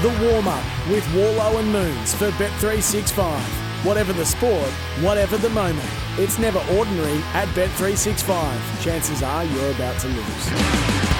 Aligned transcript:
The 0.00 0.08
warm 0.22 0.48
up 0.48 0.64
with 0.88 1.06
Warlow 1.14 1.58
and 1.58 1.70
Moons 1.70 2.14
for 2.14 2.30
Bet365. 2.30 3.38
Whatever 3.84 4.14
the 4.14 4.24
sport, 4.24 4.70
whatever 5.02 5.36
the 5.36 5.50
moment, 5.50 5.90
it's 6.16 6.38
never 6.38 6.58
ordinary 6.72 7.18
at 7.34 7.48
Bet365. 7.48 8.82
Chances 8.82 9.22
are 9.22 9.44
you're 9.44 9.70
about 9.72 10.00
to 10.00 10.08
lose. 10.08 11.19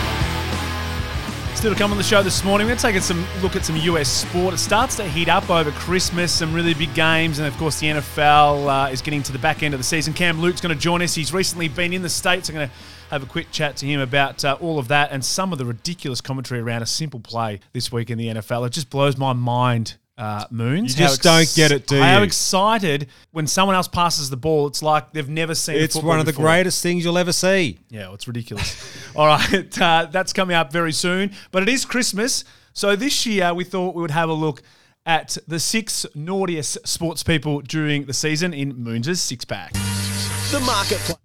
Still 1.60 1.74
to 1.74 1.78
come 1.78 1.90
on 1.90 1.98
the 1.98 2.02
show 2.02 2.22
this 2.22 2.42
morning, 2.42 2.66
we're 2.66 2.74
take 2.74 2.96
a 2.96 3.14
look 3.42 3.54
at 3.54 3.66
some 3.66 3.76
US 3.76 4.08
sport. 4.08 4.54
It 4.54 4.56
starts 4.56 4.96
to 4.96 5.04
heat 5.04 5.28
up 5.28 5.50
over 5.50 5.70
Christmas, 5.72 6.32
some 6.32 6.54
really 6.54 6.72
big 6.72 6.94
games, 6.94 7.38
and 7.38 7.46
of 7.46 7.54
course, 7.58 7.78
the 7.78 7.88
NFL 7.88 8.86
uh, 8.86 8.90
is 8.90 9.02
getting 9.02 9.22
to 9.24 9.30
the 9.30 9.38
back 9.38 9.62
end 9.62 9.74
of 9.74 9.78
the 9.78 9.84
season. 9.84 10.14
Cam 10.14 10.40
Luke's 10.40 10.62
going 10.62 10.74
to 10.74 10.80
join 10.80 11.02
us. 11.02 11.14
He's 11.14 11.34
recently 11.34 11.68
been 11.68 11.92
in 11.92 12.00
the 12.00 12.08
States. 12.08 12.48
I'm 12.48 12.54
going 12.54 12.68
to 12.70 12.74
have 13.10 13.22
a 13.22 13.26
quick 13.26 13.50
chat 13.52 13.76
to 13.76 13.86
him 13.86 14.00
about 14.00 14.42
uh, 14.42 14.56
all 14.58 14.78
of 14.78 14.88
that 14.88 15.12
and 15.12 15.22
some 15.22 15.52
of 15.52 15.58
the 15.58 15.66
ridiculous 15.66 16.22
commentary 16.22 16.62
around 16.62 16.80
a 16.80 16.86
simple 16.86 17.20
play 17.20 17.60
this 17.74 17.92
week 17.92 18.08
in 18.08 18.16
the 18.16 18.28
NFL. 18.28 18.66
It 18.66 18.70
just 18.70 18.88
blows 18.88 19.18
my 19.18 19.34
mind. 19.34 19.98
Uh, 20.20 20.44
Moons. 20.50 20.92
You 20.92 21.06
just 21.06 21.22
don't 21.22 21.50
get 21.56 21.72
it, 21.72 21.86
do 21.86 21.96
you? 21.96 22.02
How 22.02 22.22
excited 22.22 23.06
when 23.30 23.46
someone 23.46 23.74
else 23.74 23.88
passes 23.88 24.28
the 24.28 24.36
ball. 24.36 24.66
It's 24.66 24.82
like 24.82 25.12
they've 25.12 25.26
never 25.26 25.54
seen. 25.54 25.76
It. 25.76 25.82
It's 25.82 25.94
football 25.94 26.10
one 26.10 26.20
of 26.20 26.26
the 26.26 26.32
before. 26.32 26.44
greatest 26.44 26.82
things 26.82 27.04
you'll 27.06 27.16
ever 27.16 27.32
see. 27.32 27.78
Yeah, 27.88 28.00
well, 28.02 28.14
it's 28.14 28.28
ridiculous. 28.28 28.76
All 29.16 29.26
right, 29.26 29.80
uh, 29.80 30.08
that's 30.12 30.34
coming 30.34 30.54
up 30.54 30.70
very 30.72 30.92
soon. 30.92 31.32
But 31.52 31.62
it 31.62 31.70
is 31.70 31.86
Christmas. 31.86 32.44
So 32.74 32.96
this 32.96 33.24
year 33.24 33.54
we 33.54 33.64
thought 33.64 33.94
we 33.94 34.02
would 34.02 34.10
have 34.10 34.28
a 34.28 34.34
look 34.34 34.60
at 35.06 35.38
the 35.48 35.58
six 35.58 36.04
naughtiest 36.14 36.86
sports 36.86 37.22
people 37.22 37.62
during 37.62 38.04
the 38.04 38.12
season 38.12 38.52
in 38.52 38.76
Moons' 38.76 39.22
six 39.22 39.46
pack. 39.46 39.72
The 39.72 40.60
marketplace. 40.66 41.16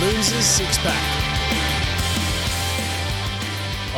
Moons' 0.00 0.46
six 0.46 0.78
pack. 0.78 1.17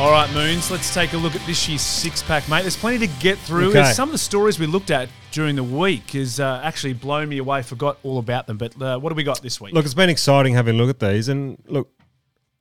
All 0.01 0.09
right, 0.09 0.27
Moons, 0.33 0.71
let's 0.71 0.91
take 0.95 1.13
a 1.13 1.17
look 1.17 1.35
at 1.35 1.45
this 1.45 1.69
year's 1.69 1.83
six 1.83 2.23
pack, 2.23 2.49
mate. 2.49 2.61
There's 2.63 2.75
plenty 2.75 3.05
to 3.05 3.13
get 3.19 3.37
through. 3.37 3.69
Okay. 3.69 3.93
Some 3.93 4.09
of 4.09 4.13
the 4.13 4.17
stories 4.17 4.57
we 4.57 4.65
looked 4.65 4.89
at 4.89 5.09
during 5.31 5.55
the 5.55 5.63
week 5.63 6.15
is 6.15 6.39
uh, 6.39 6.59
actually 6.63 6.93
blown 6.93 7.29
me 7.29 7.37
away. 7.37 7.61
Forgot 7.61 7.99
all 8.01 8.17
about 8.17 8.47
them. 8.47 8.57
But 8.57 8.81
uh, 8.81 8.97
what 8.97 9.09
do 9.09 9.15
we 9.15 9.21
got 9.21 9.43
this 9.43 9.61
week? 9.61 9.75
Look, 9.75 9.85
it's 9.85 9.93
been 9.93 10.09
exciting 10.09 10.55
having 10.55 10.73
a 10.73 10.77
look 10.79 10.89
at 10.89 10.99
these, 10.99 11.29
and 11.29 11.55
look, 11.67 11.87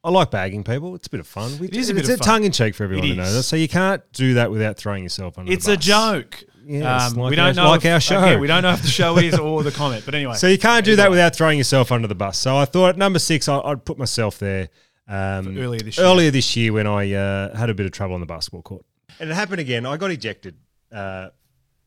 I 0.04 0.10
like 0.10 0.30
bagging 0.30 0.64
people. 0.64 0.94
It's 0.94 1.06
a 1.06 1.10
bit 1.10 1.20
of 1.20 1.26
fun. 1.26 1.58
We, 1.58 1.68
It 1.68 1.76
is 1.76 1.88
a 1.88 1.96
it's 1.96 2.08
bit 2.08 2.20
of 2.20 2.26
fun. 2.26 2.26
tongue 2.26 2.44
in 2.44 2.52
cheek 2.52 2.74
for 2.74 2.84
everyone 2.84 3.08
to 3.08 3.14
know 3.14 3.22
is. 3.22 3.34
that. 3.34 3.42
So 3.44 3.56
you 3.56 3.68
can't 3.68 4.02
do 4.12 4.34
that 4.34 4.50
without 4.50 4.76
throwing 4.76 5.02
yourself 5.02 5.38
under 5.38 5.50
it's 5.50 5.64
the 5.64 5.72
a 5.72 5.76
joke. 5.78 6.44
Yes, 6.66 7.16
like 7.16 7.30
we 7.30 7.36
don't 7.36 7.58
our- 7.58 7.64
know 7.64 7.70
like 7.70 7.86
if, 7.86 7.90
our 7.92 8.00
show. 8.00 8.18
again, 8.18 8.40
we 8.40 8.48
don't 8.48 8.62
know 8.62 8.72
if 8.74 8.82
the 8.82 8.88
show 8.88 9.16
is 9.16 9.38
or 9.38 9.62
the 9.62 9.72
comment. 9.72 10.04
But 10.04 10.14
anyway, 10.14 10.34
So 10.36 10.46
you 10.46 10.58
can't 10.58 10.84
do 10.84 10.96
that 10.96 11.08
without 11.08 11.34
throwing 11.34 11.56
yourself 11.56 11.90
under 11.90 12.06
the 12.06 12.14
bus. 12.14 12.36
So 12.36 12.58
I 12.58 12.66
thought 12.66 12.90
at 12.90 12.96
number 12.98 13.18
six, 13.18 13.48
I, 13.48 13.60
I'd 13.60 13.86
put 13.86 13.96
myself 13.98 14.38
there. 14.38 14.68
Um, 15.10 15.58
earlier 15.58 15.80
this 15.80 15.98
year. 15.98 16.06
Earlier 16.06 16.30
this 16.30 16.56
year 16.56 16.72
when 16.72 16.86
I 16.86 17.12
uh, 17.12 17.56
had 17.56 17.68
a 17.68 17.74
bit 17.74 17.84
of 17.86 17.92
trouble 17.92 18.14
on 18.14 18.20
the 18.20 18.26
basketball 18.26 18.62
court. 18.62 18.84
And 19.18 19.28
it 19.28 19.34
happened 19.34 19.60
again. 19.60 19.84
I 19.84 19.96
got 19.96 20.10
ejected, 20.12 20.54
uh, 20.92 21.30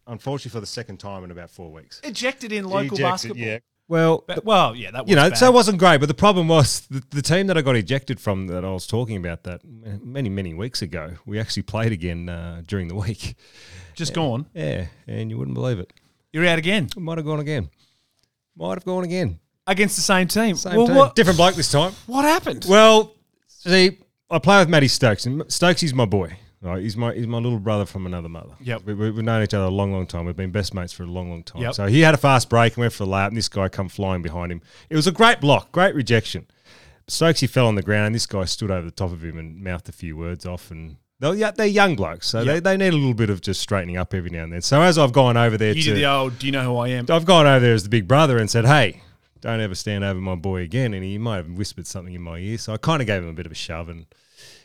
unfortunately, 0.06 0.52
for 0.52 0.60
the 0.60 0.66
second 0.68 0.98
time 0.98 1.24
in 1.24 1.32
about 1.32 1.50
four 1.50 1.72
weeks. 1.72 2.02
ejected 2.04 2.52
in 2.52 2.66
local 2.66 2.98
Ejected, 2.98 3.04
basketball. 3.04 3.38
Yeah. 3.46 3.60
Well, 3.88 4.24
But, 4.28 4.46
well, 4.46 4.76
yeah, 4.76 4.92
that 4.92 5.04
was 5.04 5.10
you 5.10 5.16
know, 5.16 5.30
bad. 5.30 5.38
so 5.38 5.48
it 5.48 5.54
wasn't 5.54 5.78
great. 5.78 6.00
But 6.00 6.08
the 6.08 6.14
problem 6.14 6.48
was 6.48 6.82
the, 6.90 7.04
the 7.10 7.22
team 7.22 7.48
that 7.48 7.58
I 7.58 7.62
got 7.62 7.76
ejected 7.76 8.20
from 8.20 8.48
that 8.48 8.64
I 8.66 8.72
was 8.72 8.88
talking 8.88 9.18
about 9.18 9.44
that 9.44 9.62
many, 9.66 10.30
many 10.30 10.54
weeks 10.54 10.82
ago, 10.82 11.14
we 11.26 11.40
actually 11.40 11.64
played 11.64 11.92
again 11.92 12.28
uh, 12.30 12.62
during 12.66 12.88
the 12.88 12.96
week. 12.96 13.36
just 13.96 14.14
gone. 14.14 14.48
Yeah, 14.54 14.88
and 15.08 15.30
you 15.30 15.38
wouldn't 15.38 15.56
believe 15.56 15.80
it. 15.80 15.94
You're 16.32 16.48
out 16.48 16.58
again 16.58 16.86
It 16.86 17.00
might 17.00 17.18
have 17.20 17.26
gone 17.26 17.40
again. 17.40 17.70
Might 18.56 18.74
have 18.76 18.86
gone 18.86 19.04
again. 19.04 19.40
Against 19.68 19.96
the 19.96 20.02
same 20.02 20.28
team. 20.28 20.56
Same 20.56 20.76
well, 20.78 20.88
team. 20.88 20.96
what 20.96 21.16
Different 21.16 21.38
bloke 21.38 21.56
this 21.56 21.72
time. 21.72 21.94
what 22.08 22.26
happened? 22.26 22.66
Well, 22.68 23.16
see, 23.48 23.98
I 24.30 24.40
play 24.40 24.60
with 24.60 24.70
Matty 24.70 24.88
Stokes, 24.88 25.26
and 25.26 25.44
Stokes 25.52 25.84
is 25.84 25.94
my 25.94 26.06
boy. 26.06 26.38
Right, 26.62 26.82
he's 26.82 26.96
my 26.96 27.14
he's 27.14 27.28
my 27.28 27.40
little 27.40 27.60
brother 27.60 27.86
from 27.86 28.06
another 28.06 28.30
mother. 28.30 28.54
Yep. 28.62 28.86
we, 28.86 28.94
we, 28.94 29.12
we've 29.12 29.24
known 29.26 29.44
each 29.44 29.54
other 29.54 29.66
a 29.66 29.70
long, 29.70 29.92
long 29.92 30.08
time. 30.08 30.24
We've 30.26 30.36
been 30.36 30.52
best 30.52 30.74
mates 30.74 30.94
for 30.94 31.04
a 31.04 31.08
long, 31.08 31.30
long 31.30 31.44
time. 31.44 31.62
Yep. 31.62 31.74
So 31.74 31.88
he 31.88 32.00
had 32.00 32.14
a 32.14 32.18
fast 32.18 32.50
break 32.50 32.76
and 32.76 32.82
went 32.82 32.94
for 32.94 33.04
the 33.04 33.10
lap, 33.10 33.28
and 33.28 33.38
this 33.38 33.50
guy 33.50 33.68
come 33.68 33.90
flying 33.90 34.22
behind 34.22 34.50
him. 34.50 34.62
It 34.90 34.96
was 34.96 35.06
a 35.06 35.12
great 35.12 35.42
block, 35.42 35.74
great 35.74 35.94
rejection. 35.94 36.48
Stokes 37.10 37.42
he 37.42 37.48
fell 37.48 37.68
on 37.68 37.76
the 37.76 37.82
ground, 37.82 38.06
and 38.08 38.16
this 38.16 38.26
guy 38.26 38.46
stood 38.46 38.72
over 38.72 38.86
the 38.86 38.92
top 38.92 39.12
of 39.12 39.26
him 39.26 39.38
and 39.38 39.62
mouthed 39.62 39.90
a 39.90 39.92
few 39.92 40.16
words 40.16 40.46
off. 40.46 40.72
And 40.72 40.96
they're, 41.20 41.52
they're 41.52 41.66
young 41.68 41.98
blokes, 41.98 42.30
so 42.30 42.46
they, 42.46 42.54
Yep. 42.56 42.64
they 42.64 42.78
need 42.78 42.94
a 42.94 42.96
little 42.96 43.14
bit 43.14 43.30
of 43.30 43.42
just 43.42 43.60
straightening 43.60 43.98
up 43.98 44.14
every 44.14 44.30
now 44.30 44.44
and 44.44 44.54
then. 44.54 44.62
So 44.62 44.82
as 44.82 44.98
I've 44.98 45.12
gone 45.12 45.36
over 45.36 45.58
there 45.58 45.74
you 45.74 45.82
to 45.82 45.90
did 45.90 45.98
the 45.98 46.06
old. 46.06 46.40
Do 46.40 46.46
you 46.46 46.54
know 46.54 46.64
who 46.64 46.78
I 46.78 46.88
am? 46.90 47.08
I've 47.10 47.26
gone 47.26 47.46
over 47.46 47.60
there 47.60 47.74
as 47.74 47.84
the 47.84 47.90
big 47.90 48.08
brother 48.08 48.38
and 48.38 48.50
said, 48.50 48.66
"Hey, 48.66 49.02
don't 49.44 49.60
ever 49.60 49.76
stand 49.76 50.04
over 50.04 50.20
my 50.20 50.36
boy 50.36 50.62
again." 50.62 50.94
And 50.94 51.04
he 51.04 51.18
might 51.18 51.38
have 51.38 51.52
whispered 51.52 51.86
something 51.86 52.14
in 52.14 52.22
my 52.22 52.40
ear, 52.40 52.58
so 52.58 52.74
I 52.74 52.78
kind 52.78 53.02
of 53.02 53.08
gave 53.08 53.22
him 53.22 53.30
a 53.30 53.34
bit 53.34 53.46
of 53.46 53.52
a 53.52 53.56
shove, 53.56 53.90
and 53.90 54.06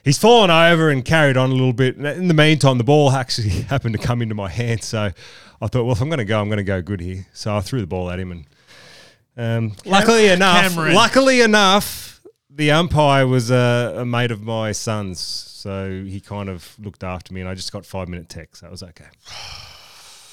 he's 0.05 0.19
fallen 0.19 0.51
over 0.51 0.89
and 0.89 1.05
carried 1.05 1.37
on 1.37 1.51
a 1.51 1.53
little 1.53 1.73
bit. 1.73 1.97
And 1.97 2.07
in 2.07 2.29
the 2.29 2.35
meantime, 2.35 2.79
the 2.79 2.85
ball 2.85 3.11
actually 3.13 3.51
happened 3.51 3.95
to 3.99 4.03
come 4.03 4.23
into 4.23 4.35
my 4.35 4.49
hand, 4.49 4.83
so 4.83 5.11
I 5.61 5.67
thought, 5.67 5.85
well, 5.85 5.93
if 5.93 6.01
I'm 6.01 6.09
going 6.09 6.19
to 6.19 6.25
go, 6.25 6.41
I'm 6.41 6.49
going 6.49 6.59
to 6.59 6.65
go 6.65 6.81
good 6.81 7.01
here. 7.01 7.27
So 7.33 7.55
I 7.55 7.61
threw 7.61 7.81
the 7.81 7.87
ball 7.87 8.11
at 8.11 8.19
him, 8.19 8.33
and 8.33 8.47
um, 9.37 9.77
luckily 9.85 10.29
enough, 10.29 10.75
Cameron. 10.75 10.95
luckily 10.95 11.41
enough, 11.41 12.21
the 12.49 12.71
umpire 12.71 13.27
was 13.27 13.51
a, 13.51 13.95
a 13.99 14.07
mate 14.07 14.31
of 14.31 14.43
my 14.43 14.73
son's. 14.73 15.21
So 15.21 16.05
he 16.07 16.21
kind 16.21 16.49
of 16.49 16.77
looked 16.79 17.03
after 17.03 17.35
me, 17.35 17.41
and 17.41 17.51
I 17.51 17.55
just 17.55 17.73
got 17.73 17.85
five 17.85 18.09
minute 18.09 18.29
text. 18.29 18.63
That 18.63 18.71
was 18.71 18.83
okay. 18.83 19.07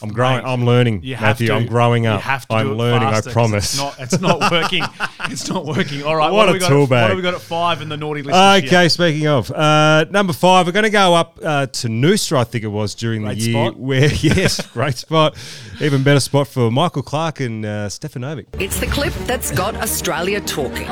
I'm 0.07 0.13
growing. 0.13 0.37
Mate, 0.43 0.49
I'm 0.49 0.65
learning, 0.65 0.99
You 1.03 1.15
have 1.15 1.27
Matthew. 1.39 1.47
to. 1.47 1.53
I'm 1.55 1.65
growing 1.65 2.03
You 2.05 2.11
up. 2.11 2.21
have 2.21 2.47
to 2.47 2.53
I'm 2.55 2.67
do 2.67 2.71
it 2.73 2.75
learning. 2.75 3.09
faster 3.09 3.15
I 3.17 3.21
'cause 3.21 3.33
promise. 3.33 3.73
It's 3.73 3.77
not. 3.81 3.99
It's 3.99 4.21
not 4.21 4.51
working. 4.51 4.83
it's 5.31 5.49
not 5.49 5.65
working. 5.65 6.03
All 6.03 6.15
right. 6.15 6.31
What 6.31 6.47
have 6.47 6.49
a 6.49 6.53
we 6.53 6.59
got 6.59 6.69
tool 6.69 6.83
at, 6.83 6.89
bag. 6.89 7.01
What 7.03 7.09
have 7.09 7.17
we 7.17 7.23
got 7.23 7.33
at 7.33 7.41
five 7.41 7.81
in 7.81 7.89
the 7.89 7.97
naughty 7.97 8.21
list? 8.21 8.37
Okay, 8.65 8.81
year? 8.81 8.89
speaking 8.89 9.27
of 9.27 9.51
uh, 9.51 10.05
number 10.09 10.33
five, 10.33 10.65
we're 10.65 10.71
going 10.71 10.83
to 10.83 10.89
go 10.89 11.13
up 11.15 11.39
uh, 11.43 11.65
to 11.67 11.87
Noosa, 11.87 12.37
I 12.37 12.43
think 12.43 12.63
it 12.63 12.67
was 12.67 12.95
during 12.95 13.23
Great 13.23 13.39
the 13.39 13.43
year 13.49 13.53
spot. 13.67 13.79
where 13.79 14.13
yes, 14.13 14.65
great 14.67 14.97
spot, 14.97 15.35
even 15.81 16.03
better 16.03 16.19
spot 16.19 16.47
for 16.47 16.71
Michael 16.71 17.03
Clarke 17.03 17.39
and 17.41 17.65
uh, 17.65 17.87
Stefanovic. 17.89 18.45
It's 18.59 18.79
the 18.79 18.87
clip 18.87 19.13
that's 19.25 19.51
got 19.51 19.75
Australia 19.75 20.41
talking. 20.41 20.87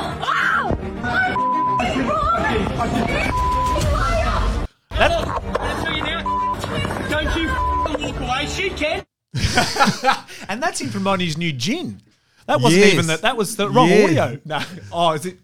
Don't 7.10 7.36
you 7.36 7.48
walk 7.48 8.20
away. 8.20 8.46
She 8.46 8.70
can. 8.70 9.03
And 10.48 10.62
that's 10.62 10.80
him 10.80 10.90
promoting 10.90 11.26
his 11.26 11.36
new 11.38 11.52
gin. 11.52 12.00
That 12.46 12.60
wasn't 12.60 12.82
Yes. 12.84 12.92
even 12.94 13.06
that. 13.06 13.22
That 13.22 13.36
was 13.36 13.56
the 13.56 13.70
wrong 13.70 13.88
Yeah. 13.88 14.04
audio. 14.04 14.40
No. 14.44 14.60
Oh, 14.92 15.12
is 15.12 15.26
it? 15.26 15.38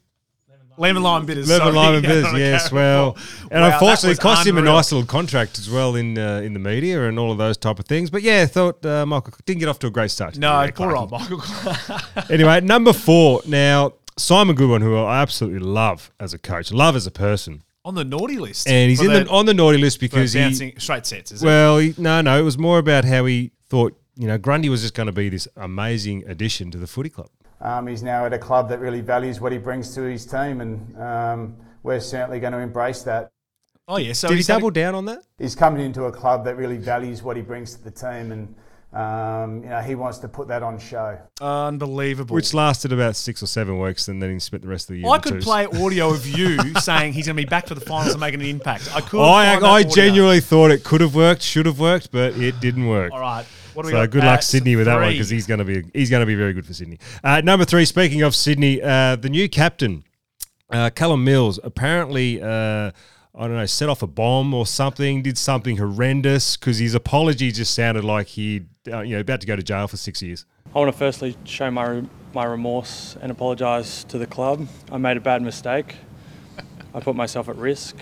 Lemon 0.79 1.03
lime 1.03 1.27
bitters. 1.27 1.47
Lemon 1.49 1.75
sorry. 1.75 1.77
lime 1.77 1.95
and 1.97 2.05
Yeah, 2.07 2.11
biz, 2.11 2.25
on 2.25 2.37
a 2.37 2.39
yes. 2.39 2.69
carrot 2.69 2.73
Well, 2.73 3.17
and 3.51 3.61
Wow, 3.61 3.69
that 3.69 3.73
unfortunately, 3.75 4.09
was 4.11 4.19
it 4.19 4.23
cost 4.23 4.47
him 4.47 4.57
a 4.57 4.59
unreal. 4.61 4.75
nice 4.77 4.93
little 4.93 5.07
contract 5.07 5.59
as 5.59 5.69
well 5.69 5.95
in 5.95 6.17
uh, 6.17 6.41
in 6.43 6.55
the 6.55 6.59
media 6.59 7.07
and 7.07 7.19
all 7.19 7.31
of 7.33 7.37
those 7.39 7.57
type 7.59 7.79
of 7.79 7.85
things. 7.87 8.09
But 8.09 8.23
yeah, 8.23 8.43
I 8.43 8.47
thought 8.47 8.85
uh, 8.87 9.05
Michael 9.05 9.35
didn't 9.45 9.61
get 9.61 9.69
off 9.69 9.79
to 9.81 9.89
a 9.89 9.91
great 9.91 10.11
start. 10.11 10.39
No, 10.39 10.63
Yeah, 10.63 10.71
poor 10.71 10.97
old 10.97 11.11
Michael. 11.11 11.43
Anyway, 12.31 12.61
number 12.63 12.93
four. 12.95 13.43
Now, 13.47 13.93
Simon 14.17 14.55
Goodwin, 14.57 14.81
who 14.83 14.97
I 14.97 15.21
absolutely 15.21 15.61
love 15.61 16.11
as 16.19 16.33
a 16.33 16.39
coach, 16.39 16.73
love 16.73 16.97
as 16.97 17.07
a 17.07 17.11
person, 17.11 17.63
on 17.85 17.95
the 17.95 18.05
naughty 18.05 18.39
list, 18.39 18.67
and 18.69 18.89
he's 18.89 19.01
For 19.01 19.07
in 19.07 19.25
the, 19.25 19.31
on 19.31 19.45
the 19.47 19.55
naughty 19.55 19.79
list 19.79 19.99
for 19.99 20.03
because 20.03 20.33
he 20.33 20.41
bouncing 20.41 20.79
straight 20.79 21.05
sets. 21.05 21.31
Is 21.33 21.43
it? 21.43 21.47
Well, 21.47 21.79
he, 21.79 21.95
no, 21.99 22.21
no. 22.23 22.39
It 22.39 22.43
was 22.43 22.57
more 22.57 22.79
about 22.79 23.05
how 23.05 23.25
he 23.27 23.51
thought, 23.69 24.00
you 24.21 24.27
know, 24.27 24.37
Grundy 24.37 24.69
was 24.69 24.83
just 24.83 24.93
going 24.93 25.07
to 25.07 25.13
be 25.13 25.31
this 25.31 25.49
amazing 25.57 26.25
addition 26.29 26.71
to 26.73 26.79
the 26.79 26.87
footy 26.87 27.09
club. 27.09 27.31
Um, 27.63 27.87
he's 27.87 28.03
now 28.03 28.27
at 28.27 28.35
a 28.35 28.39
club 28.39 28.69
that 28.69 28.79
really 28.79 29.01
values 29.01 29.41
what 29.41 29.51
he 29.51 29.57
brings 29.57 29.95
to 29.95 30.03
his 30.03 30.27
team, 30.27 30.61
and 30.61 30.97
um, 31.01 31.57
we're 31.83 32.01
certainly 32.01 32.39
going 32.39 32.53
to 32.53 32.59
embrace 32.59 33.01
that. 33.05 33.31
Oh 33.89 33.97
yeah. 33.97 34.13
So 34.13 34.29
Did 34.29 34.35
he 34.35 34.39
he's 34.41 34.49
had 34.49 34.57
a- 34.57 34.59
double 34.59 34.71
down 34.73 34.95
on 34.95 35.07
that? 35.07 35.23
He's 35.39 35.55
coming 35.55 35.83
into 35.83 36.05
a 36.05 36.13
club 36.13 36.45
that 36.45 36.57
really 36.57 36.77
values 36.77 37.23
what 37.23 37.37
he 37.37 37.43
brings 37.43 37.75
to 37.77 37.83
the 37.83 37.91
team, 37.91 38.31
and 38.31 38.55
um, 38.93 39.63
you 39.63 39.71
know 39.71 39.81
he 39.81 39.95
wants 39.95 40.19
to 40.19 40.29
put 40.29 40.49
that 40.49 40.63
on 40.63 40.79
show. 40.79 41.19
Unbelievable. 41.41 42.35
Which 42.35 42.53
lasted 42.53 42.93
about 42.93 43.17
six 43.17 43.43
or 43.43 43.47
seven 43.47 43.79
weeks, 43.79 44.09
and 44.09 44.23
then 44.23 44.35
he 44.35 44.39
spent 44.39 44.63
the 44.65 44.69
rest 44.69 44.91
of 44.91 44.97
the 44.97 45.01
year. 45.01 45.11
I 45.11 45.17
could 45.17 45.33
twos. 45.35 45.45
play 45.45 45.65
audio 45.83 46.11
of 46.11 46.27
you 46.27 46.59
saying 46.81 47.15
he's 47.15 47.25
going 47.25 47.37
to 47.39 47.43
be 47.43 47.49
back 47.49 47.67
for 47.67 47.75
the 47.75 47.81
finals 47.81 48.13
and 48.13 48.21
making 48.21 48.41
an 48.43 48.47
impact. 48.49 48.95
I 48.95 49.01
could. 49.01 49.23
I, 49.23 49.59
I 49.61 49.83
genuinely 49.83 50.41
thought 50.41 50.71
it 50.73 50.85
could 50.85 51.01
have 51.01 51.15
worked, 51.15 51.41
should 51.41 51.65
have 51.65 51.81
worked, 51.81 52.13
but 52.13 52.37
it 52.37 52.61
didn't 52.61 52.87
work. 52.87 53.13
All 53.13 53.21
right. 53.21 53.47
What 53.75 53.83
do 53.83 53.87
we 53.87 53.93
So 53.93 54.01
got 54.01 54.11
good 54.11 54.25
luck, 54.25 54.43
Sydney, 54.43 54.77
with 54.77 54.87
that 54.87 55.01
one 55.01 55.13
because 55.13 55.31
he's 55.31 55.47
going 55.47 55.59
to 55.59 55.65
be 55.65 55.85
he's 55.95 56.11
going 56.11 56.21
to 56.21 56.27
be 56.27 56.35
very 56.35 56.53
good 56.53 56.67
for 56.67 56.75
Sydney. 56.75 56.99
Uh, 57.23 57.41
number 57.41 57.65
three. 57.65 57.85
Speaking 57.85 58.23
of 58.23 58.35
Sydney, 58.35 58.81
uh, 58.83 59.17
the 59.17 59.29
new 59.29 59.49
captain, 59.49 60.05
uh, 60.71 60.91
Callum 60.91 61.25
Mills, 61.25 61.59
apparently. 61.63 62.43
Uh, 62.43 62.93
I 63.33 63.47
don't 63.47 63.57
know, 63.57 63.67
set 63.67 63.89
off 63.89 64.03
a 64.03 64.09
bomb 64.09 64.53
or 64.53 64.67
something, 64.67 65.23
did 65.23 65.39
something 65.39 65.77
horrendous 65.77 66.57
because 66.57 66.79
his 66.79 66.95
apology 66.95 67.53
just 67.53 67.73
sounded 67.73 68.05
like 68.05 68.27
he, 68.27 68.63
uh, 68.93 69.01
you 69.03 69.15
know, 69.15 69.21
about 69.21 69.41
to 69.41 69.47
go 69.47 69.55
to 69.55 69.63
jail 69.63 69.87
for 69.87 69.97
six 69.97 70.21
years. 70.21 70.45
I 70.75 70.79
want 70.79 70.93
to 70.93 70.99
firstly 70.99 71.37
show 71.45 71.71
my 71.71 72.03
my 72.33 72.45
remorse 72.45 73.17
and 73.21 73.31
apologise 73.31 74.05
to 74.05 74.19
the 74.19 74.27
club. 74.27 74.67
I 74.91 74.99
made 74.99 75.17
a 75.17 75.21
bad 75.21 75.43
mistake. 75.43 75.97
I 76.93 77.01
put 77.01 77.15
myself 77.15 77.49
at 77.49 77.57
risk, 77.57 77.97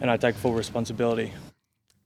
and 0.00 0.10
I 0.10 0.16
take 0.16 0.36
full 0.36 0.54
responsibility. 0.54 1.32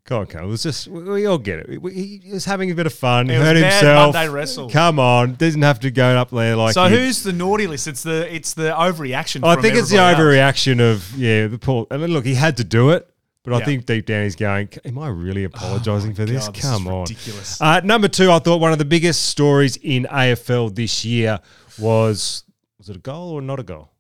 Come 0.07 0.21
on, 0.21 0.27
Callum. 0.27 0.47
It 0.47 0.51
was 0.53 0.63
just 0.63 0.87
we, 0.87 1.03
we 1.03 1.27
all 1.27 1.37
get 1.39 1.59
it. 1.59 1.83
We, 1.83 1.93
he 1.93 2.33
was 2.33 2.45
having 2.45 2.71
a 2.71 2.75
bit 2.75 2.87
of 2.87 2.93
fun. 2.93 3.29
It 3.29 3.41
hurt 3.41 3.57
himself. 3.57 4.15
Monday 4.15 4.29
wrestle. 4.29 4.71
Come 4.71 5.01
on, 5.01 5.35
doesn't 5.35 5.63
have 5.63 5.81
to 5.81 5.91
go 5.91 6.17
up 6.17 6.31
there 6.31 6.55
like. 6.55 6.75
so 6.75 6.87
he- 6.87 6.95
who's 6.97 7.25
the 7.25 7.33
naughty 7.33 7.67
list? 7.67 7.89
It's 7.89 8.05
the 8.05 8.33
it's 8.33 8.55
the 8.55 8.71
overreaction. 8.71 9.45
I 9.45 9.61
think 9.61 9.75
it's 9.75 9.91
the 9.91 9.97
else. 9.99 10.17
overreaction 10.17 10.81
of 10.81 11.13
yeah. 11.17 11.49
The 11.49 11.59
Paul. 11.59 11.89
And 11.91 12.01
look, 12.13 12.25
he 12.25 12.35
had 12.35 12.57
to 12.59 12.65
do 12.65 12.91
it, 12.91 13.11
but 13.43 13.53
I 13.55 13.65
think 13.65 13.85
deep 13.85 14.07
down 14.07 14.23
he's 14.23 14.37
going, 14.37 14.69
"Am 14.85 14.97
I 14.97 15.09
really 15.09 15.43
apologising 15.43 16.15
for 16.15 16.25
this? 16.25 16.47
God, 16.47 16.55
Come 16.61 16.83
is 16.83 16.89
on." 16.89 17.01
ridiculous. 17.01 17.61
Uh, 17.61 17.81
number 17.81 18.07
two, 18.07 18.31
I 18.31 18.39
thought 18.39 18.61
one 18.61 18.71
of 18.71 18.79
the 18.79 18.85
biggest 18.85 19.25
stories 19.27 19.77
in 19.77 20.05
AFL 20.05 20.73
this 20.73 21.05
year 21.05 21.41
was 21.81 22.45
was 22.79 22.89
it 22.91 22.97
a 22.97 23.01
goal 23.01 23.33
or 23.33 23.43
not 23.43 23.59
a 23.59 23.65
goal? 23.65 23.91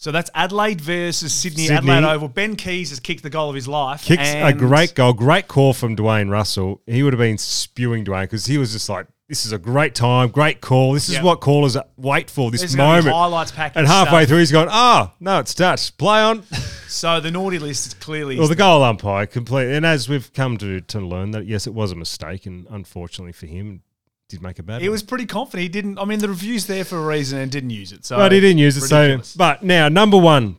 So 0.00 0.12
that's 0.12 0.30
Adelaide 0.32 0.80
versus 0.80 1.34
Sydney, 1.34 1.66
Sydney. 1.66 1.90
Adelaide 1.90 2.14
Oval. 2.14 2.28
Ben 2.28 2.54
Keays 2.54 2.90
has 2.90 3.00
kicked 3.00 3.24
the 3.24 3.30
goal 3.30 3.48
of 3.48 3.56
his 3.56 3.66
life. 3.66 4.04
Kicks 4.04 4.32
a 4.32 4.52
great 4.52 4.94
goal, 4.94 5.12
great 5.12 5.48
call 5.48 5.72
from 5.72 5.96
Dwayne 5.96 6.30
Russell. 6.30 6.80
He 6.86 7.02
would 7.02 7.12
have 7.12 7.18
been 7.18 7.36
spewing 7.36 8.04
Dwayne 8.04 8.22
because 8.22 8.46
he 8.46 8.58
was 8.58 8.70
just 8.72 8.88
like, 8.88 9.08
"This 9.28 9.44
is 9.44 9.50
a 9.50 9.58
great 9.58 9.96
time, 9.96 10.28
great 10.28 10.60
call. 10.60 10.92
This 10.92 11.08
is 11.08 11.16
Yep. 11.16 11.24
what 11.24 11.40
callers 11.40 11.76
wait 11.96 12.30
for. 12.30 12.52
This 12.52 12.60
There's 12.60 12.76
moment." 12.76 13.12
highlights 13.12 13.50
package 13.50 13.76
and 13.76 13.88
halfway 13.88 14.20
stuff. 14.20 14.28
through, 14.28 14.38
he's 14.38 14.52
gone, 14.52 14.68
"Ah, 14.70 15.14
no, 15.18 15.40
it's 15.40 15.52
touched. 15.52 15.98
Play 15.98 16.20
on." 16.22 16.44
So 16.90 17.20
the 17.20 17.30
naughty 17.30 17.58
list 17.58 17.86
is 17.88 17.92
clearly. 17.92 18.38
Well, 18.38 18.48
the 18.48 18.54
goal 18.54 18.82
umpire 18.82 19.26
completely, 19.26 19.74
and 19.74 19.84
as 19.84 20.08
we've 20.08 20.32
come 20.32 20.56
to 20.56 20.80
to 20.80 21.00
learn 21.00 21.32
that 21.32 21.46
yes, 21.46 21.66
it 21.66 21.74
was 21.74 21.92
a 21.92 21.94
mistake, 21.94 22.46
and 22.46 22.66
unfortunately 22.70 23.32
for 23.32 23.44
him, 23.44 23.82
did 24.28 24.42
make 24.42 24.58
a 24.58 24.62
bad. 24.62 24.80
he 24.82 24.88
one. 24.88 24.92
was 24.92 25.02
pretty 25.02 25.26
confident. 25.26 25.62
He 25.62 25.68
didn't. 25.68 25.98
I 25.98 26.04
mean, 26.04 26.18
the 26.18 26.28
review's 26.28 26.66
there 26.66 26.84
for 26.84 26.98
a 26.98 27.06
reason 27.06 27.38
and 27.38 27.50
didn't 27.50 27.70
use 27.70 27.92
it. 27.92 28.04
So, 28.04 28.16
but 28.16 28.32
he 28.32 28.40
didn't 28.40 28.58
use 28.58 28.76
it. 28.76 28.82
ridiculous. 28.82 29.28
So, 29.28 29.38
but 29.38 29.62
now 29.62 29.88
number 29.88 30.18
one, 30.18 30.58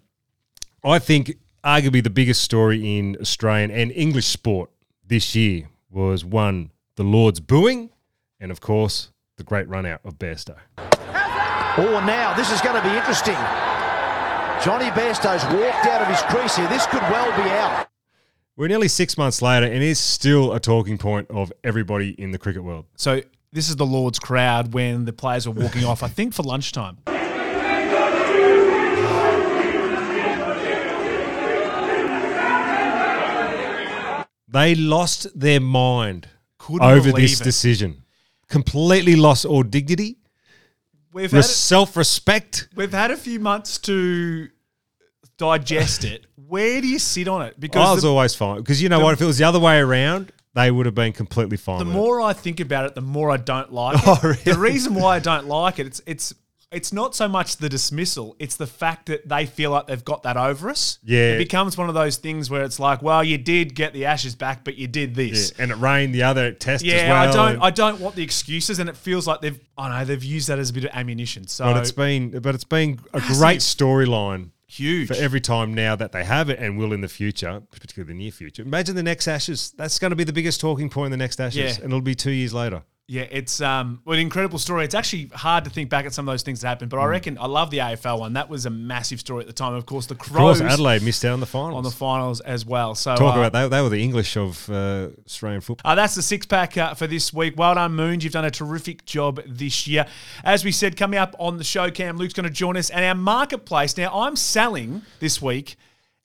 I 0.83 0.99
think 0.99 1.35
arguably 1.63 2.03
the 2.03 2.09
biggest 2.09 2.41
story 2.41 2.97
in 2.97 3.17
Australian 3.21 3.71
and 3.71 3.91
English 3.91 4.25
sport 4.25 4.71
this 5.05 5.35
year 5.35 5.69
was 5.89 6.25
one 6.25 6.71
the 6.95 7.03
Lords 7.03 7.39
booing, 7.39 7.91
and 8.39 8.51
of 8.51 8.59
course 8.59 9.11
the 9.37 9.43
great 9.43 9.67
run 9.69 9.85
out 9.85 10.01
of 10.03 10.19
Bairstow. 10.19 10.57
Oh, 10.77 12.03
now 12.05 12.33
this 12.33 12.51
is 12.51 12.59
going 12.61 12.75
to 12.75 12.87
be 12.87 12.95
interesting. 12.95 13.37
Johnny 14.63 14.89
Bairstow's 14.91 15.45
walked 15.53 15.85
out 15.85 16.01
of 16.01 16.07
his 16.09 16.21
crease 16.23 16.57
here. 16.57 16.67
This 16.67 16.85
could 16.87 17.01
well 17.03 17.31
be 17.41 17.49
out. 17.51 17.87
We're 18.57 18.67
nearly 18.67 18.89
six 18.89 19.17
months 19.17 19.41
later, 19.41 19.65
and 19.65 19.81
it's 19.81 20.01
still 20.01 20.51
a 20.51 20.59
talking 20.59 20.97
point 20.97 21.29
of 21.29 21.53
everybody 21.63 22.09
in 22.21 22.31
the 22.31 22.37
cricket 22.37 22.61
world. 22.61 22.85
So 22.97 23.21
this 23.51 23.69
is 23.69 23.75
the 23.75 23.85
Lord's 23.85 24.19
crowd 24.19 24.73
when 24.73 25.05
the 25.05 25.13
players 25.13 25.47
were 25.47 25.53
walking 25.53 25.83
off. 25.85 26.03
I 26.03 26.07
think 26.07 26.33
for 26.33 26.43
lunchtime. 26.43 26.97
They 34.51 34.73
lost 34.73 35.27
their 35.39 35.59
mind 35.59 36.27
Couldn't 36.57 36.81
over 36.89 37.11
this 37.11 37.39
it. 37.39 37.43
decision. 37.43 38.03
Completely 38.47 39.15
lost 39.15 39.45
all 39.45 39.61
dignity, 39.61 40.17
We've 41.13 41.31
had 41.31 41.45
self-respect. 41.45 42.69
we've 42.75 42.91
had 42.91 43.11
a 43.11 43.17
few 43.17 43.39
months 43.39 43.77
to 43.79 44.49
digest 45.37 46.03
it. 46.03 46.25
Where 46.35 46.81
do 46.81 46.87
you 46.87 46.97
sit 46.97 47.27
on 47.27 47.43
it? 47.43 47.59
Because 47.59 47.87
I 47.87 47.93
was 47.93 48.01
the, 48.03 48.09
always 48.09 48.33
fine 48.33 48.57
because 48.57 48.81
you 48.81 48.89
know 48.89 48.97
the- 48.99 49.05
what? 49.05 49.13
If 49.13 49.21
it 49.21 49.25
was 49.25 49.37
the 49.37 49.43
other 49.43 49.59
way 49.59 49.77
around, 49.77 50.31
they 50.53 50.71
would 50.71 50.85
have 50.85 50.95
been 50.95 51.13
completely 51.13 51.57
fine. 51.57 51.79
the 51.79 51.85
more 51.85 52.21
I 52.21 52.33
think 52.33 52.59
about 52.59 52.85
it, 52.85 52.95
the 52.95 53.01
more 53.01 53.31
I 53.31 53.37
don't 53.37 53.71
like 53.71 53.97
it. 53.99 54.03
Oh, 54.07 54.19
really? 54.23 54.35
The 54.43 54.57
reason 54.57 54.95
why 54.95 55.15
I 55.15 55.19
don't 55.19 55.47
like 55.47 55.79
it, 55.79 55.87
it's 55.87 56.01
it's 56.05 56.33
it's 56.71 56.93
not 56.93 57.15
so 57.15 57.27
much 57.27 57.57
the 57.57 57.67
dismissal, 57.67 58.35
it's 58.37 58.55
the 58.55 58.67
fact 58.67 59.07
that 59.07 59.27
they 59.27 59.47
feel 59.47 59.71
like 59.71 59.87
they've 59.87 60.05
got 60.05 60.21
that 60.23 60.37
over 60.37 60.69
us. 60.69 60.99
Yeah. 61.03 61.31
It 61.33 61.37
becomes 61.39 61.75
one 61.75 61.89
of 61.89 61.95
those 61.95 62.17
things 62.17 62.51
where 62.51 62.61
it's 62.61 62.79
like, 62.79 63.01
well, 63.01 63.23
you 63.23 63.39
did 63.39 63.73
get 63.73 63.91
the 63.93 64.05
ashes 64.05 64.35
back, 64.35 64.63
but 64.63 64.75
you 64.75 64.87
did 64.87 65.15
this. 65.15 65.51
Yeah, 65.55 65.63
and 65.63 65.71
it 65.71 65.77
rained 65.77 66.13
the 66.13 66.23
other 66.23 66.51
test 66.51 66.85
Yeah, 66.85 66.93
as 66.95 67.09
well. 67.09 67.17
I 67.17 67.31
don't 67.51 67.61
I 67.63 67.69
don't 67.71 67.99
want 67.99 68.15
the 68.15 68.23
excuses 68.23 68.77
and 68.77 68.87
it 68.87 68.95
feels 68.97 69.25
like 69.25 69.41
they've 69.41 69.59
I 69.77 69.89
know 69.89 70.05
they've 70.05 70.23
used 70.23 70.49
that 70.49 70.59
as 70.59 70.69
a 70.69 70.73
bit 70.73 70.85
of 70.85 70.91
ammunition. 70.93 71.47
So 71.47 71.65
but 71.65 71.77
it's 71.77 71.91
been, 71.91 72.39
but 72.39 72.53
it's 72.53 72.63
been 72.63 72.99
a 73.13 73.19
great 73.19 73.61
storyline 73.61 74.51
huge. 74.69 75.07
for 75.07 75.15
every 75.15 75.41
time 75.41 75.73
now 75.73 75.95
that 75.95 76.11
they 76.11 76.23
have 76.23 76.49
it 76.49 76.59
and 76.59 76.77
will 76.77 76.93
in 76.93 77.01
the 77.01 77.07
future, 77.09 77.61
particularly 77.71 78.13
the 78.13 78.17
near 78.17 78.31
future. 78.31 78.61
Imagine 78.61 78.95
the 78.95 79.03
next 79.03 79.27
Ashes. 79.27 79.73
That's 79.77 79.97
going 79.99 80.11
to 80.11 80.15
be 80.15 80.23
the 80.23 80.33
biggest 80.33 80.61
talking 80.61 80.89
point 80.89 81.07
in 81.07 81.11
the 81.11 81.17
next 81.17 81.39
Ashes, 81.41 81.77
Yeah. 81.77 81.83
and 81.83 81.91
it'll 81.91 82.01
be 82.01 82.15
two 82.15 82.31
years 82.31 82.53
later. 82.53 82.83
Yeah, 83.09 83.25
it's 83.31 83.59
um 83.59 84.03
well, 84.05 84.13
an 84.13 84.19
incredible 84.19 84.59
story. 84.59 84.85
It's 84.85 84.93
actually 84.93 85.31
hard 85.33 85.63
to 85.63 85.71
think 85.71 85.89
back 85.89 86.05
at 86.05 86.13
some 86.13 86.29
of 86.29 86.31
those 86.31 86.43
things 86.43 86.61
that 86.61 86.67
happened, 86.67 86.91
but 86.91 86.99
I 86.99 87.05
reckon 87.05 87.39
I 87.39 87.47
love 87.47 87.71
the 87.71 87.79
AFL 87.79 88.19
one. 88.19 88.33
That 88.33 88.49
was 88.49 88.67
a 88.67 88.69
massive 88.69 89.19
story 89.19 89.41
at 89.41 89.47
the 89.47 89.53
time. 89.53 89.73
Of 89.73 89.87
course, 89.87 90.05
the 90.05 90.13
Crows. 90.13 90.59
Of 90.59 90.67
course, 90.67 90.73
Adelaide 90.73 91.01
missed 91.01 91.25
out 91.25 91.33
on 91.33 91.39
the 91.39 91.47
finals. 91.47 91.75
on 91.75 91.83
the 91.83 91.89
finals 91.89 92.39
as 92.41 92.67
well. 92.67 92.93
So 92.93 93.15
Talk 93.15 93.35
uh, 93.35 93.39
about 93.39 93.53
that. 93.53 93.71
They 93.71 93.81
were 93.81 93.89
the 93.89 94.03
English 94.03 94.37
of 94.37 94.69
uh, 94.69 95.07
Australian 95.25 95.61
football. 95.61 95.91
Uh, 95.91 95.95
that's 95.95 96.13
the 96.13 96.21
six 96.21 96.45
pack 96.45 96.77
uh, 96.77 96.93
for 96.93 97.07
this 97.07 97.33
week. 97.33 97.57
Well 97.57 97.73
done, 97.73 97.93
Moons. 97.93 98.23
You've 98.23 98.33
done 98.33 98.45
a 98.45 98.51
terrific 98.51 99.05
job 99.05 99.41
this 99.43 99.87
year. 99.87 100.05
As 100.43 100.63
we 100.63 100.71
said, 100.71 100.95
coming 100.95 101.17
up 101.17 101.35
on 101.39 101.57
the 101.57 101.63
show, 101.63 101.89
Cam 101.89 102.15
Luke's 102.17 102.33
going 102.33 102.43
to 102.43 102.53
join 102.53 102.77
us 102.77 102.91
and 102.91 103.03
our 103.03 103.15
marketplace. 103.15 103.97
Now, 103.97 104.11
I'm 104.13 104.35
selling 104.35 105.01
this 105.19 105.41
week 105.41 105.77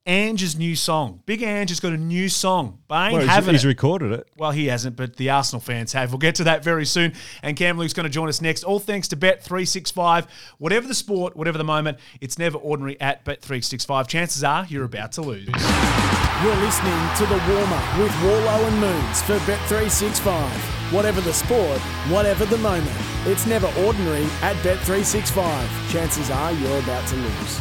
Ange's 0.06 0.54
new 0.58 0.76
song. 0.76 1.22
Big 1.24 1.42
Ange 1.42 1.70
has 1.70 1.80
got 1.80 1.94
a 1.94 1.96
new 1.96 2.28
song. 2.28 2.80
But 2.88 2.94
I 2.94 3.04
ain't 3.06 3.12
Well, 3.14 3.22
he's, 3.22 3.30
having 3.30 3.54
he's 3.54 3.64
it. 3.64 3.68
recorded 3.68 4.12
it. 4.12 4.28
Well, 4.36 4.50
he 4.50 4.66
hasn't, 4.66 4.96
but 4.96 5.16
the 5.16 5.30
Arsenal 5.30 5.60
fans 5.62 5.94
have. 5.94 6.12
We'll 6.12 6.18
get 6.18 6.34
to 6.34 6.44
that 6.44 6.62
very 6.62 6.84
soon. 6.84 7.14
And 7.42 7.56
Cam 7.56 7.78
Luke's 7.78 7.94
going 7.94 8.04
to 8.04 8.10
join 8.10 8.28
us 8.28 8.42
next. 8.42 8.64
All 8.64 8.78
thanks 8.78 9.08
to 9.08 9.16
Bet365. 9.16 10.26
Whatever 10.58 10.86
the 10.86 10.94
sport, 10.94 11.34
whatever 11.36 11.56
the 11.56 11.64
moment, 11.64 11.98
it's 12.20 12.38
never 12.38 12.58
ordinary 12.58 13.00
at 13.00 13.24
Bet365. 13.24 14.06
Chances 14.06 14.44
are 14.44 14.66
you're 14.68 14.84
about 14.84 15.12
to 15.12 15.22
lose. 15.22 15.46
You're 15.46 16.56
listening 16.56 17.08
to 17.16 17.24
The 17.24 17.42
Warm 17.48 17.72
Up 17.72 17.98
with 17.98 18.22
Warlow 18.22 18.66
and 18.66 18.80
Moons 18.80 19.22
for 19.22 19.38
Bet365. 19.38 20.50
Whatever 20.92 21.22
the 21.22 21.32
sport, 21.32 21.80
whatever 22.10 22.44
the 22.44 22.58
moment, 22.58 22.92
it's 23.24 23.46
never 23.46 23.68
ordinary 23.78 24.24
at 24.42 24.54
Bet365. 24.56 25.90
Chances 25.90 26.28
are 26.30 26.52
you're 26.52 26.78
about 26.80 27.06
to 27.08 27.16
lose. 27.16 27.60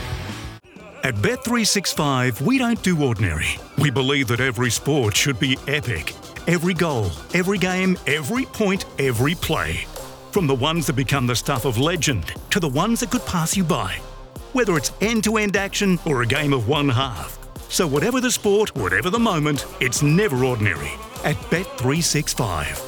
At 1.04 1.16
Bet365, 1.16 2.40
we 2.40 2.58
don't 2.58 2.82
do 2.82 2.96
ordinary. 3.06 3.60
We 3.78 3.92
believe 3.92 4.28
that 4.28 4.40
every 4.40 4.70
sport 4.72 5.14
should 5.14 5.38
be 5.38 5.58
epic. 5.68 6.14
Every 6.48 6.74
goal, 6.74 7.12
every 7.34 7.58
game, 7.58 7.98
every 8.08 8.46
point, 8.46 8.86
every 8.98 9.36
play. 9.36 9.86
From 10.32 10.48
the 10.48 10.56
ones 10.56 10.88
that 10.88 10.96
become 10.96 11.28
the 11.28 11.36
stuff 11.36 11.66
of 11.66 11.78
legend 11.78 12.24
to 12.52 12.62
the 12.62 12.70
ones 12.70 13.02
that 13.02 13.12
could 13.12 13.26
pass 13.26 13.58
you 13.58 13.66
by. 13.66 14.02
Whether 14.54 14.78
it's 14.78 14.94
end 15.02 15.26
to 15.26 15.36
end 15.36 15.58
action 15.58 16.00
or 16.06 16.22
a 16.22 16.26
game 16.26 16.54
of 16.54 16.70
one 16.70 16.88
half. 16.88 17.38
So, 17.68 17.86
whatever 17.86 18.22
the 18.22 18.32
sport, 18.32 18.74
whatever 18.78 19.10
the 19.10 19.20
moment, 19.20 19.66
it's 19.82 20.04
never 20.04 20.46
ordinary. 20.46 20.92
At 21.26 21.36
Bet365. 21.52 22.80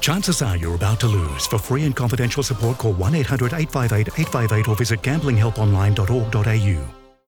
Chances 0.00 0.42
are 0.42 0.56
you're 0.56 0.74
about 0.74 0.98
to 1.00 1.06
lose. 1.06 1.46
For 1.46 1.58
free 1.58 1.84
and 1.84 1.94
confidential 1.94 2.42
support, 2.42 2.78
call 2.78 2.94
1 2.94 3.14
800 3.14 3.52
858 3.52 4.08
858 4.18 4.66
or 4.68 4.74
visit 4.74 5.02
gamblinghelponline.org.au. 5.02 6.99